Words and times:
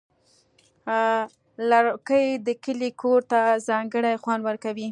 لرګی 1.69 2.25
د 2.47 2.49
کلي 2.63 2.89
کور 3.01 3.19
ته 3.31 3.41
ځانګړی 3.67 4.13
خوند 4.23 4.41
ورکوي. 4.45 4.87